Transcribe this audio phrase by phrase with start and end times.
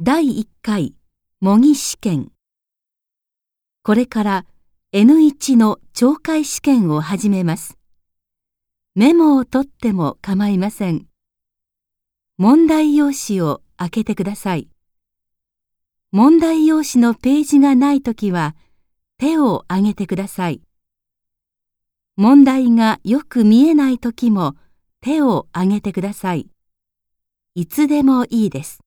[0.00, 0.96] 第1回
[1.40, 2.32] 模擬試験
[3.84, 4.46] これから
[4.92, 7.78] N1 の懲戒試験を始めます。
[8.96, 11.06] メモを取っても構いません。
[12.38, 14.68] 問題用紙を開けてください。
[16.10, 18.56] 問題用紙のページがないときは
[19.18, 20.60] 手を挙げてください。
[22.16, 24.56] 問題がよく見えないときも
[25.00, 26.50] 手を挙げてください。
[27.54, 28.83] いつでもいいです。